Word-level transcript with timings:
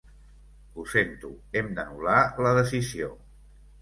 Ho 0.77 0.85
sento, 0.93 1.29
hem 1.61 1.69
d'anul·lar 1.81 2.17
la 2.47 2.55
decisió. 2.63 3.11